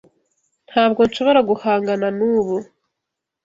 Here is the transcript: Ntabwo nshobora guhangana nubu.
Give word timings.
Ntabwo 0.69 1.01
nshobora 1.07 1.39
guhangana 1.49 2.07
nubu. 2.17 2.57